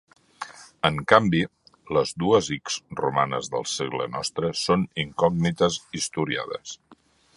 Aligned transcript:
En 0.87 0.95
canvi, 1.11 1.41
les 1.97 2.13
dues 2.23 2.49
ics 2.57 2.77
romanes 3.01 3.51
del 3.57 3.67
segle 3.75 4.09
nostre 4.15 4.51
són 4.63 4.87
incògnites 5.05 5.79
historiades. 6.01 6.79